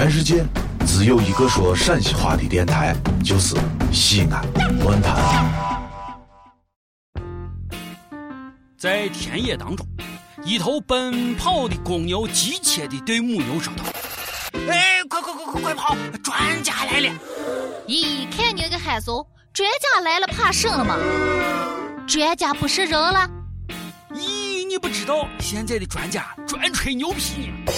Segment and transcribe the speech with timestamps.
[0.00, 0.42] 全世界
[0.86, 3.54] 只有一个说陕西话的电台，就是
[3.92, 4.42] 西安
[4.78, 5.14] 论坛。
[8.78, 9.86] 在田野当中，
[10.42, 13.84] 一头奔跑的公牛急切地对母牛说道
[14.72, 15.94] ：“哎，快快快快快跑！
[16.24, 17.12] 专家来了！”
[17.86, 19.22] 咦，看你那个憨怂，
[19.52, 20.96] 专家来了，怕什么？
[22.06, 23.28] 专家不是人了？
[24.14, 27.72] 咦，你不知道现在的专家专吹牛皮呢？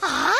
[0.00, 0.32] 啊？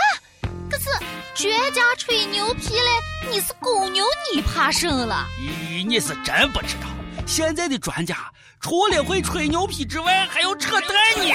[1.38, 5.24] 可是专家吹牛皮嘞，你是公牛，你怕什了？
[5.38, 6.88] 咦，你是真不知道，
[7.28, 8.16] 现在的专家
[8.58, 11.32] 除了会吹牛皮之外，还要扯淡呢。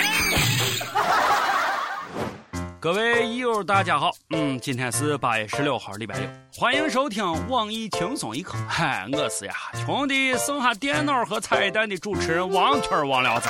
[2.82, 8.58] 各位益友，大家好，嗯，今天是八月十六号，礼拜六，欢迎收听网易轻松一刻。
[8.68, 9.54] 嗨，我是呀，
[9.86, 13.48] 穷的剩下电脑和彩蛋的主持人王圈王聊子。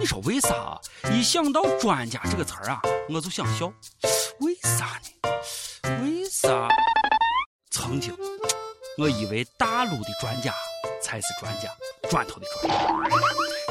[0.00, 0.80] 你说为啥
[1.12, 3.70] 一想到“专家”这个词儿啊，我就想笑？
[4.40, 5.10] 为啥呢？
[6.02, 6.66] 为啥？
[7.70, 8.16] 曾经
[8.96, 10.54] 我以为大陆的专家
[11.02, 11.68] 才是专家，
[12.08, 13.10] 砖头的砖。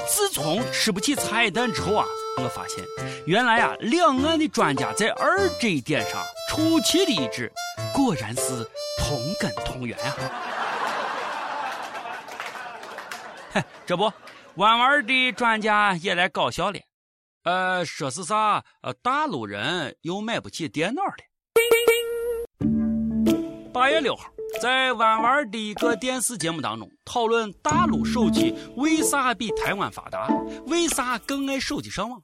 [0.07, 2.05] 自从吃不起彩蛋之后啊，
[2.37, 2.85] 我发现
[3.25, 7.51] 原来啊，两岸的专家在二这一点上出奇的一致，
[7.91, 10.15] 果然是同根同源啊！
[13.51, 14.13] 嘿，这不。
[14.59, 16.77] 弯弯的专家也来搞笑了，
[17.45, 18.61] 呃，说是啥？
[18.81, 21.13] 呃，大陆人又买不起电脑了。
[23.71, 24.29] 八月六号，
[24.61, 30.27] 在弯弯的一个电视节目当中，讨论大陆手机为啥比台湾发达，
[30.67, 32.21] 为啥更爱手机上网。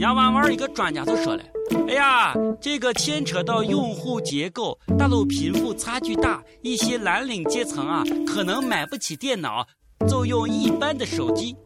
[0.00, 1.44] 家弯弯一个专家就说了
[1.86, 9.66] ：“哎呀，这个牵扯到用户结构，大陆贫富差距大，一些蓝领阶层啊，可能买不起电脑。”
[10.08, 11.56] 就用一般的手机。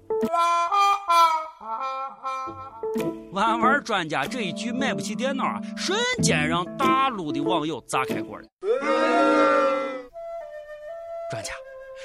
[3.33, 8.45] 玩玩专家这一句买不起电脑啊，瞬间让大陆的网友炸开锅了。
[11.31, 11.53] 专家，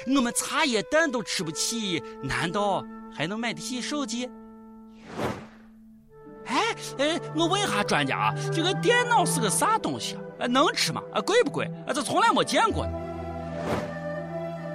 [0.06, 4.30] 我们茶叶蛋都吃不起，难道还能买得起手机？
[6.46, 10.46] 哎哎，我问一下专家啊，这个电脑是个啥东西啊？
[10.46, 11.02] 能吃吗？
[11.14, 11.64] 啊，贵不贵？
[11.86, 12.92] 啊，这从来没见过呢。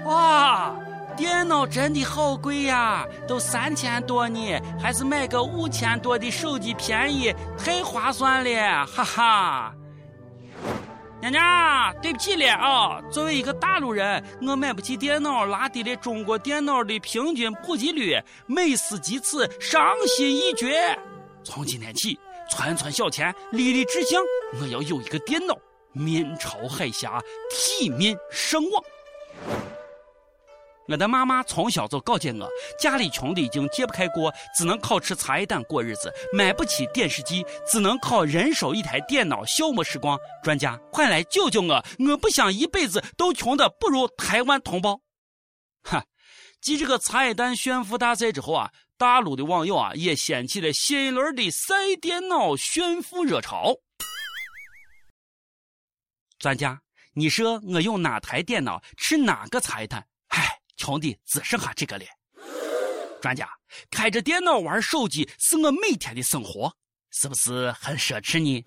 [0.05, 0.75] 哇！
[1.19, 9.75] 电脑真的好贵呀，都三千多呢，还是买个五千多的手机便宜，太划算了，哈哈。
[11.19, 20.97] 娘娘，对不起了啊，作为一个大陆人，我买不起电脑，拉低了中国电脑的平均普及率，美思及此，伤心欲绝。
[21.43, 22.17] 从今天起，
[22.49, 24.21] 存存小钱，立立志向，
[24.61, 25.53] 我要有一个电脑，
[25.91, 28.81] 面朝海峡，体面胜网。
[30.89, 40.17] 我的妈妈从小就告诫我，家里穷的已经揭不开锅，只能靠吃茶叶蛋过日子；买不起电视机，只能靠人手一台电脑消磨时光。
[40.43, 41.85] 专家，快来救救我！
[41.99, 44.99] 我不想一辈子都穷的不如台湾同胞。
[45.85, 46.03] 哈，
[46.59, 53.75] 继这个茶叶蛋炫富大赛之后啊，大陆的网友啊也掀起了新一轮的晒电脑炫富热潮。
[56.39, 56.81] 专家，
[57.13, 60.03] 你说我用哪台电脑吃哪个茶叶蛋？
[60.79, 62.05] 穷的只剩下这个了。
[63.21, 63.47] 专家，
[63.91, 66.73] 开着电脑玩手机是我每天的生活，
[67.11, 68.65] 是不是很奢侈呢？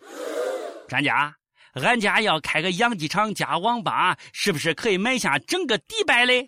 [0.87, 1.35] 专家，
[1.73, 6.47] 俺家要开个养鸡场加网吧，是不是可以买下整个迪拜嘞？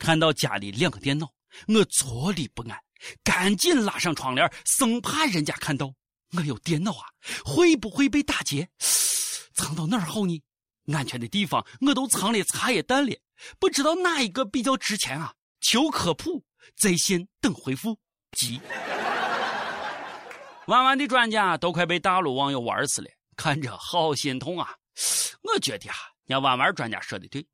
[0.00, 1.30] 看到家里两个电脑，
[1.68, 2.78] 我坐立不安，
[3.22, 5.92] 赶紧拉上窗帘，生怕人家看到
[6.32, 7.04] 我有电脑啊，
[7.44, 8.66] 会不会被打劫？
[9.54, 10.42] 藏到哪儿好呢？
[10.92, 13.16] 安全的地方我都藏了茶叶蛋了。
[13.58, 15.34] 不知道哪一个比较值钱啊？
[15.60, 16.44] 求科普，
[16.76, 17.98] 在线等回复。
[18.32, 18.60] 急。
[20.66, 24.74] 玩玩的专家都快被大陆网友玩死了，看着好心痛啊！
[25.42, 25.96] 我觉得啊，
[26.26, 27.46] 人玩玩专家说的对，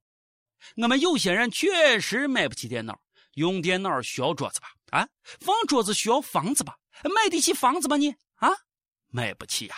[0.76, 3.00] 我们有些人确实买不起电脑，
[3.34, 4.68] 用电脑需要桌子吧？
[4.90, 5.08] 啊，
[5.40, 6.76] 放桌子需要房子吧？
[7.04, 8.10] 买得起房子吗你？
[8.36, 8.48] 啊，
[9.08, 9.76] 买不起呀。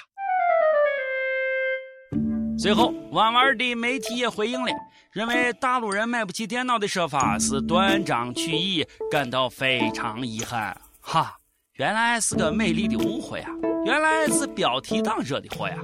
[2.62, 4.70] 随后，玩玩的媒体也回应了，
[5.11, 10.81] 认为大陆人买不起电脑的说法是断章取义，感到非常遗憾。
[11.00, 11.37] 哈，
[11.73, 13.50] 原来是个美丽的误会啊！
[13.85, 15.76] 原来是标题党惹的祸呀！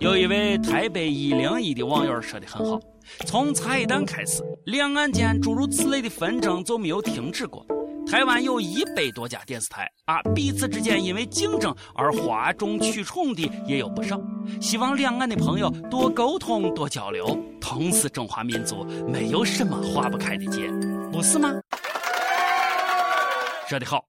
[0.00, 2.80] 有一位台北一零一的网友说的很好：
[3.24, 7.64] 从茶叶蛋开始，两岸间诸如此类的纷争就没有停止过。
[8.08, 14.16] 台湾有一百多家电视台啊，彼此之间因为竞争而哗众取宠的也有不少。
[14.60, 20.68] 希望两岸的朋友多沟通、多交流，同是中华民族，没有什么划不开的结，
[21.10, 21.50] 不是吗？
[23.68, 24.06] 说得好，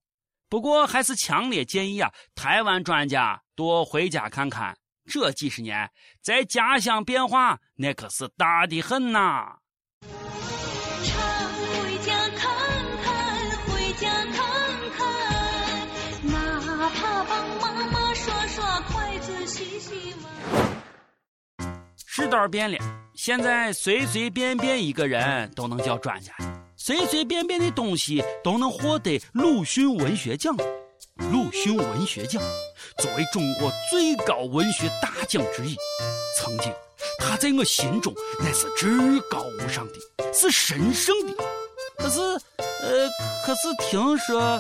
[0.48, 4.78] 不过还是强烈建议啊，台湾专家多回家看看。
[5.10, 5.90] 这几十年，
[6.22, 9.56] 在家乡变化那可是大的很呐。
[22.20, 22.80] 世道变了，
[23.14, 26.34] 现在随随便便一个人都能叫专家，
[26.76, 30.58] 随随便便的东西都能获得鲁迅文学奖。
[31.32, 32.42] 鲁迅文学奖
[32.98, 35.76] 作为中国最高文学大奖之一，
[36.40, 36.74] 曾经
[37.20, 41.44] 他在我心中那是至高无上的，是神圣的。
[42.00, 42.20] 可是，
[42.82, 43.10] 呃，
[43.44, 44.60] 可是听说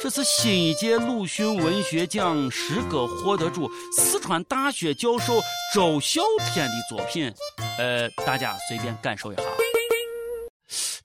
[0.00, 5.40] 这是新一届鲁迅文学奖诗歌获得主四川大学教授
[5.74, 6.20] 周孝
[6.52, 7.32] 天的作品，
[7.78, 9.42] 呃，大家随便感受一下。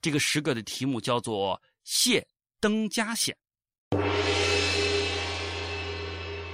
[0.00, 2.26] 这个诗歌的题目叫做《写
[2.60, 3.34] 邓稼先》。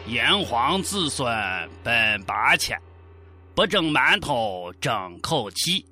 [0.06, 1.26] 炎黄子孙
[1.82, 2.78] 奔八千，
[3.54, 5.84] 不蒸馒头争口气，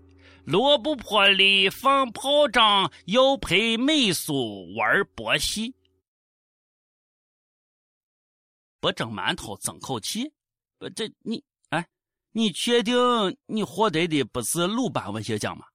[0.47, 5.75] 萝卜坡里放炮仗，要陪美苏玩儿博戏。
[8.79, 10.33] 不蒸馒头争口气，
[10.79, 11.85] 不这你哎，
[12.31, 12.97] 你确定
[13.47, 15.67] 你获得的不是鲁班文学奖吗？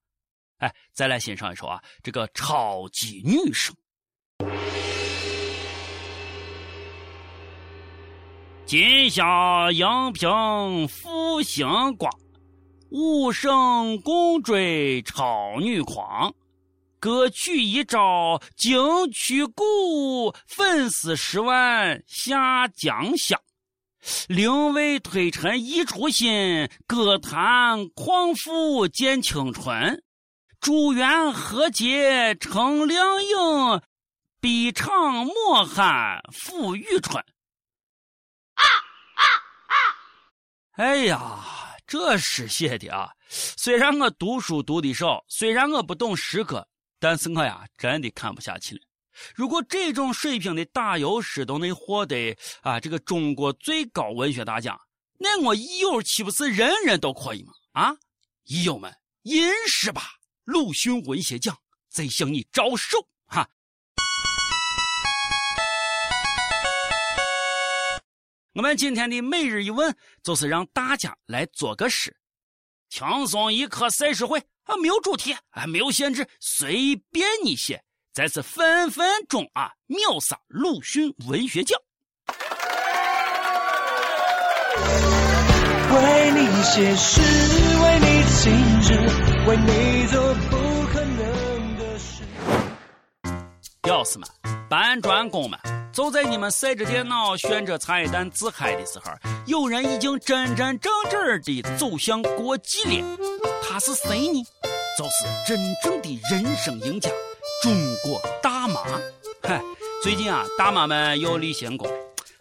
[0.56, 3.76] 哎，再来欣赏一首啊，这个超级女声。
[8.64, 12.10] 金宵荧屏复星光，
[12.94, 16.34] 武圣共追超女狂。
[17.00, 23.40] 歌曲一招惊曲鼓，粉丝十万下江乡。
[24.28, 30.04] 另为推陈一出新，歌坛狂富见青春。
[30.60, 33.80] 祝愿贺节成亮影，
[34.38, 37.24] 碧场莫罕抚玉春。
[40.72, 41.40] 哎呀，
[41.92, 43.10] 这诗写的啊！
[43.28, 46.66] 虽然我读书读的少，虽然我不懂诗歌，
[46.98, 48.80] 但是我呀真的看不下去了。
[49.34, 54.80] 如果这种水平的打油诗都能获得啊这个中国最高文学大奖，
[55.18, 57.52] 那我益友岂不是人人都可以吗？
[57.72, 57.94] 啊，
[58.44, 58.90] 益友们，
[59.24, 60.12] 吟诗吧！
[60.44, 61.54] 鲁迅文学奖
[61.90, 63.06] 在向你招手
[68.54, 72.14] 我们今天的每日一问就是让大家来做个诗，
[72.90, 77.82] 轻松一刻赛诗会啊，没有主题啊，没有限制，随便你写，
[78.12, 81.80] 咱是分分钟啊秒杀鲁迅文学奖。
[85.94, 88.92] 为你写诗，为你静止，
[89.48, 92.22] 为你做不可能的事。
[93.80, 94.28] 屌丝们，
[94.68, 95.58] 搬砖工们。
[95.92, 99.12] 就在你们晒着电脑、炫着茶叶蛋自嗨的时候，
[99.46, 103.18] 有人已经真真正正的走向国际了。
[103.62, 104.42] 他是谁呢？
[104.96, 107.10] 就是真正的人生赢家——
[107.62, 108.80] 中国大妈。
[109.42, 109.60] 嗨，
[110.02, 111.86] 最近啊，大妈们又立新功。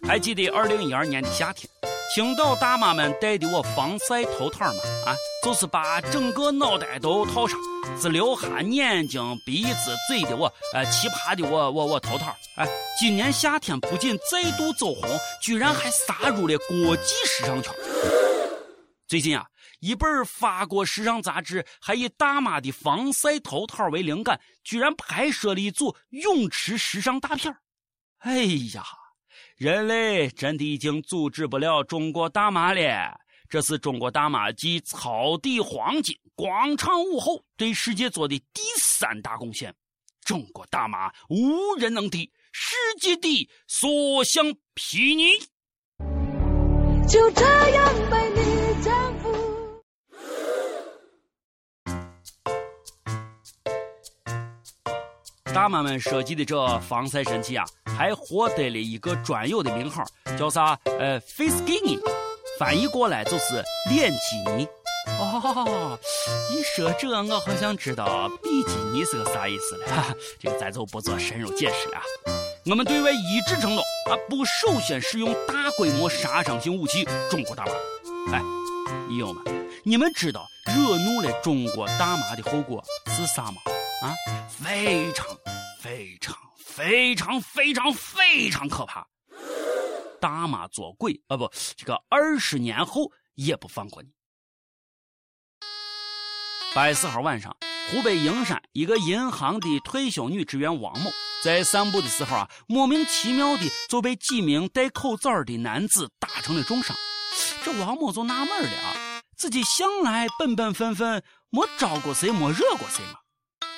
[0.08, 1.70] 还记得二零一二年的夏天？
[2.14, 5.16] 青岛大妈们戴的我防晒头套嘛，啊，
[5.46, 7.58] 就是把整个脑袋都套上，
[8.02, 12.36] 只留下眼睛、鼻子、嘴的我，呃，奇葩的我我我头套。
[12.58, 12.68] 哎，
[13.00, 17.74] 今年夏天不仅再度走红，居然还杀入了国际时尚圈。
[19.08, 19.46] 最近啊，
[19.80, 27.56] 一本法国时尚杂志还以大妈的防晒头套为灵感，居然拍摄了一组泳池时尚大片
[28.18, 28.44] 哎
[28.74, 28.84] 呀！
[29.62, 33.16] 人类真的已经阻止不了中国大妈了。
[33.48, 39.72] 这是中国大妈继草地黄金、广场舞后对世界做的第三大贡献。
[40.26, 45.40] 中国大妈无人能敌，世界第，所向披靡。
[47.08, 48.41] 就这样被你
[55.54, 57.66] 大妈们设计的这防晒神器啊！
[57.86, 60.04] 还获得了一个专有的名号，
[60.40, 60.78] 叫啥？
[60.86, 62.00] 呃，face skin，
[62.58, 64.66] 翻译过来就是脸基尼。
[65.20, 65.98] 哦，
[66.52, 69.88] 一说这，我好像知道比基尼是个啥意思了。
[69.88, 72.02] 哈哈，这个咱就不做深入解释了。
[72.66, 77.06] 我们对外一致承诺啊，不首先使用大规模杀伤性武器。
[77.30, 78.42] 中国大妈，哎，
[79.10, 79.44] 友友们，
[79.84, 83.58] 你们知道惹怒了中国大妈的后果是啥吗？
[84.02, 84.16] 啊，
[84.50, 85.26] 非常
[85.80, 86.36] 非常。
[86.64, 89.06] 非常非常非常可怕，
[90.22, 91.36] 大妈做鬼啊！
[91.36, 94.10] 不，这个二十年后也不放过你。
[96.74, 97.56] 八月四号晚上，
[97.90, 101.12] 湖北营山一个银行的退休女职员王某
[101.44, 106.96] 在散步的时候啊，莫名其妙的就被几名戴口罩的男子打成了重伤。
[107.66, 113.20] 这王某就纳闷了啊，自己向来本本分分，没招过谁，没惹过谁嘛。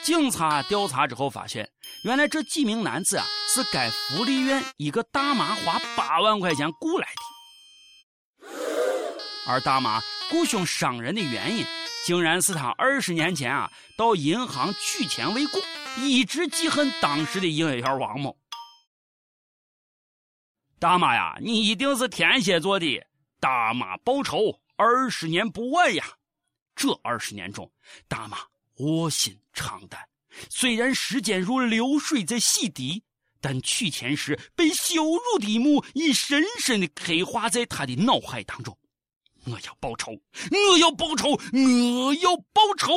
[0.03, 1.71] 警察调查之后发现，
[2.03, 8.47] 原来这几名男子啊，是该福利院一个大妈花八万块钱雇来的。
[9.47, 11.65] 而大妈雇凶伤人的原因，
[12.05, 15.61] 竟然是她二十年前啊到银行取钱未果，
[15.97, 18.37] 一直记恨当时的营业员王某。
[20.79, 23.05] 大妈呀，你一定是天蝎座的，
[23.39, 26.03] 大妈报仇二十年不晚呀！
[26.75, 27.71] 这二十年中，
[28.09, 28.37] 大妈
[28.77, 30.07] 卧薪尝胆，
[30.49, 33.01] 虽然时间如流水在洗涤，
[33.39, 38.77] 但取钱时被羞辱的一幕已深深的刻画在他的脑海当中。
[39.45, 40.11] 我要报仇！
[40.71, 41.31] 我要报仇！
[41.31, 42.93] 我要报仇！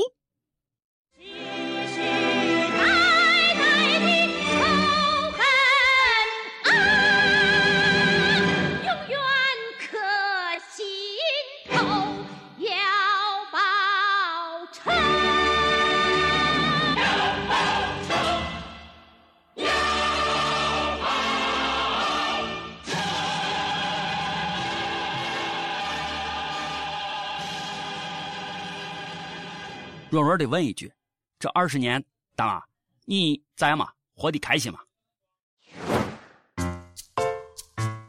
[30.16, 30.90] 弱弱的问一句
[31.38, 32.02] ：“这二十年，
[32.34, 32.62] 大妈，
[33.04, 33.90] 你在吗？
[34.14, 34.78] 活得开心吗？”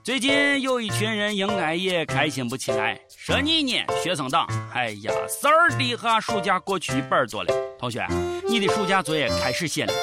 [0.06, 4.48] 最近有一群人应该也开心不起来，说你呢，学生党。
[4.74, 8.08] 哎呀，事儿的哈暑假过去一半多了，同学，
[8.48, 9.94] 你的暑假作业开始写了？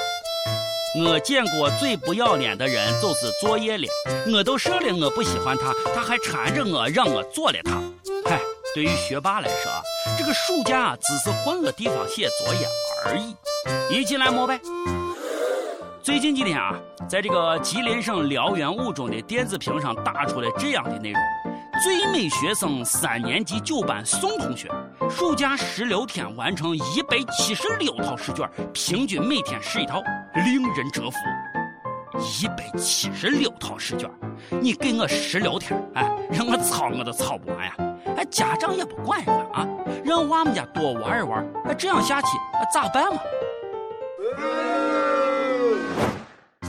[1.03, 3.89] 我见过最不要脸的人就是作业了，
[4.31, 7.81] 我都说了我不喜欢他，他还缠着我让我做了他。
[8.27, 8.39] 嗨，
[8.75, 9.73] 对于学霸来说，
[10.19, 12.67] 这个暑假只是换个地方写作业
[13.07, 13.37] 而已。
[13.91, 14.61] 一起来摸呗。
[16.03, 21.23] 最近几天啊，在这个吉林省辽源五中的电子屏上打出了这样的内容：
[21.83, 24.69] 最美学生三年级九班宋同学，
[25.09, 30.03] 暑假十六天完成一百七十六套试卷，平均每天试一套，
[30.35, 31.17] 令人折服。
[32.19, 34.09] 一百七十六套试卷，
[34.61, 37.75] 你给我十六天，哎，让我抄我都抄不完呀！
[38.17, 39.69] 哎，家长也不管人家啊，
[40.05, 42.29] 让娃们家多玩一玩，哎，这样下去
[42.73, 43.21] 咋办嘛？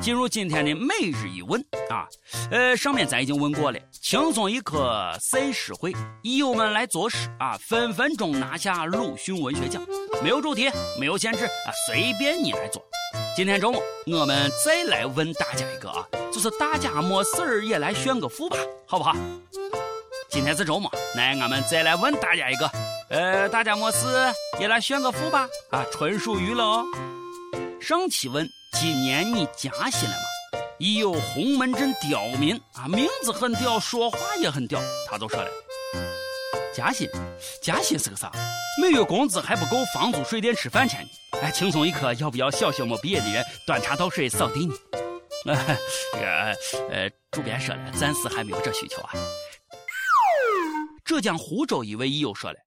[0.02, 1.60] 进入今天的每日一问
[1.90, 2.06] 啊，
[2.52, 9.82] 呃，上面咱已经问过了，轻松一刻赛诗会，益友们来作诗啊，分分钟拿下鲁迅文学奖，
[10.22, 12.84] 没有主题，没有限制啊，随便你来做。
[13.36, 19.16] 今天中午我们再来问大家一个啊，就是大家没事儿也来炫个富吧，好不好？
[20.36, 22.70] 今天是周末，来俺们再来问大家一个，
[23.10, 24.06] 呃，大家没事
[24.60, 26.84] 也来炫个富吧，啊，纯属娱乐哦。
[27.80, 30.60] 上期问今年你加薪了吗？
[30.78, 34.78] 已有洪门镇刁民啊，名字很屌，说话也很屌，
[35.10, 35.50] 他就说了，
[36.76, 37.10] 加薪，
[37.64, 38.30] 加薪是个啥？
[38.82, 41.40] 每月工资还不够房租、水电、吃饭钱呢。
[41.44, 44.68] 哎，轻松一刻，要不要小学没毕业的人端茶倒水扫地
[45.46, 45.78] 呢？
[46.12, 46.26] 这个
[46.92, 49.12] 呃，主编说了，暂时还没有这需求啊。
[51.06, 52.60] 浙江湖州一位益友说了，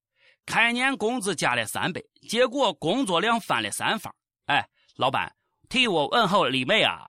[0.45, 4.11] 开年工资加了三倍，结果工作量翻了三番。
[4.45, 4.65] 哎，
[4.95, 5.35] 老板，
[5.67, 7.05] 替我问候李妹啊！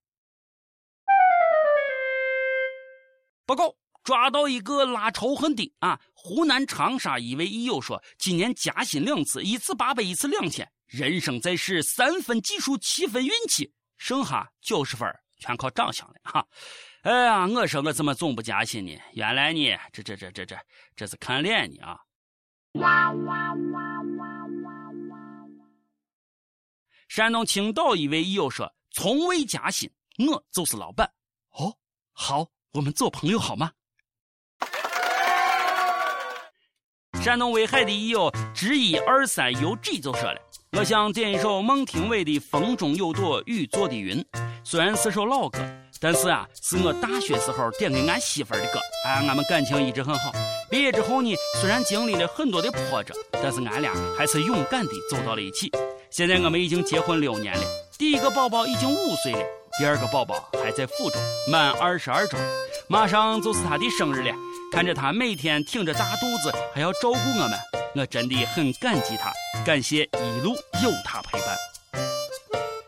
[3.46, 3.72] 报告，
[4.02, 6.00] 抓到一个拉仇恨的啊！
[6.14, 10.68] 湖南长沙一位益友说，今年加薪两次，一次八百，一次两千。
[10.88, 15.08] 人生在世，三分技术，七分运气，剩下九十分
[15.38, 16.44] 全靠长相了哈。
[17.02, 18.94] 哎呀，我说我怎么总不加薪呢？
[19.14, 20.54] 原来呢，这这这这这
[20.94, 21.98] 这是看脸呢啊！
[27.08, 31.10] 山东青岛一位益友说：“从未加薪，我就是老板。”
[31.56, 31.74] 哦，
[32.12, 33.72] 好，我们做朋友好吗？
[37.14, 40.38] 山东威海的益友知一二三 UG 就说了
[40.76, 44.22] ：“我想点一首孟庭苇的《风中有朵雨做的云》，
[44.62, 45.58] 虽然是首老歌，
[46.00, 48.78] 但是啊，是我大学时候点给俺媳妇儿的歌。
[49.06, 50.32] 啊，俺们感情一直很好。
[50.70, 55.70] 毕业之后呢，虽然经历了很多的波折，但是俺俩还是勇敢的走到了一起。
[56.10, 57.62] 现在我们已经结婚六年了，
[57.98, 59.42] 第一个宝宝已经五岁了，
[59.78, 62.36] 第二个宝宝还在腹中，满二十二周，
[62.88, 64.34] 马上就是他的生日了。
[64.72, 67.58] 看着他每天挺着大肚子还要照顾我们，
[67.96, 69.32] 我真的很感激他，
[69.64, 71.56] 感谢一路有他陪伴。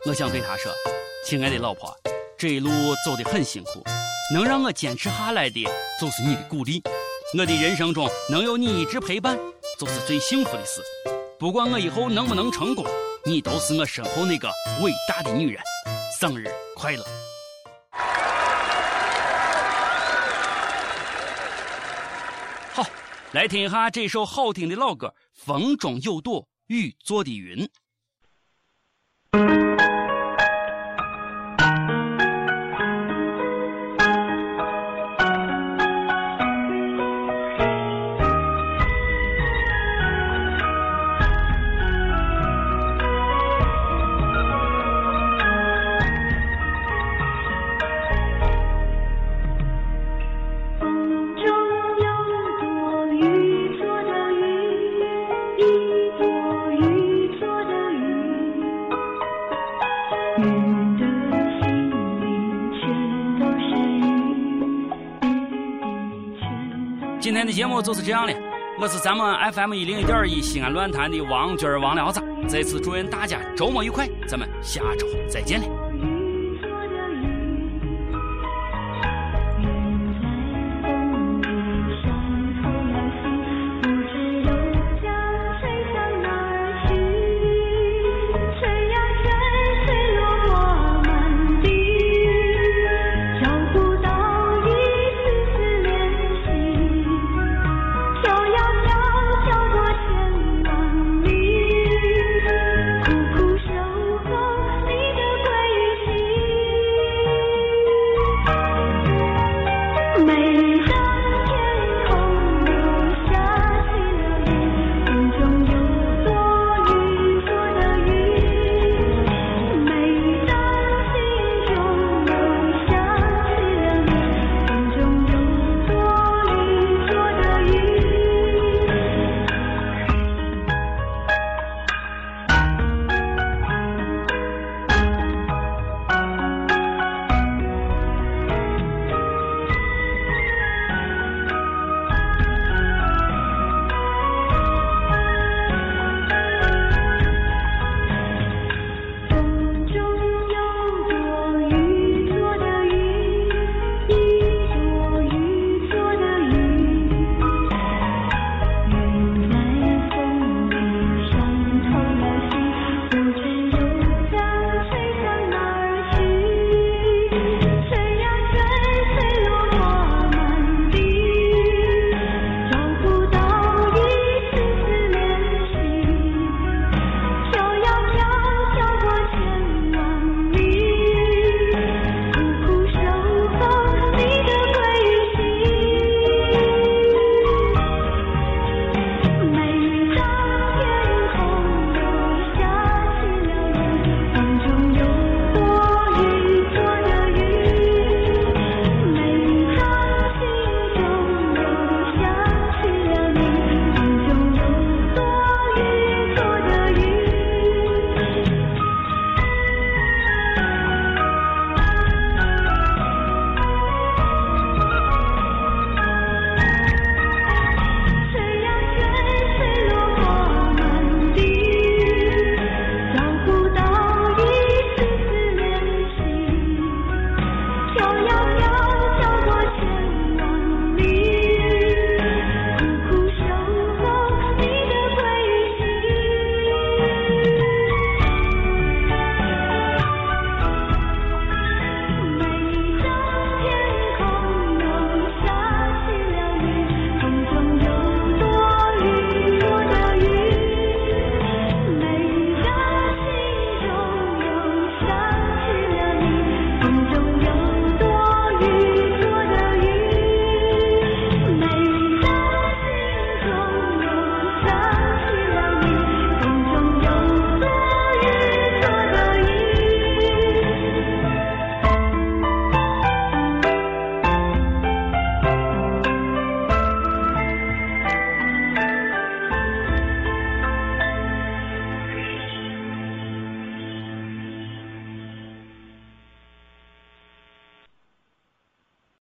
[0.04, 0.72] 我想对他说
[1.24, 1.96] ：“亲爱的老婆，
[2.36, 2.68] 这一路
[3.04, 3.82] 走得很辛苦，
[4.34, 5.64] 能让我坚持下来的
[6.00, 6.82] 就是你的鼓励。
[7.38, 9.38] 我的人生中能有你一直陪伴，
[9.78, 10.82] 就是最幸福的事。
[11.38, 12.84] 不管我以后能不能成功，
[13.24, 14.50] 你都是我身后那个
[14.82, 15.62] 伟大的女人。
[16.20, 16.44] 生日
[16.76, 17.04] 快乐。
[22.72, 22.84] 好，
[23.30, 27.68] 来听一下这首好听的老歌《风中有朵雨做的云》。
[67.82, 68.32] 就是这样了，
[68.78, 75.81] 我是咱们 FM 一零一点一西安论坛的王军王聊子，在此祝愿大家周末愉快，咱们下周再见了。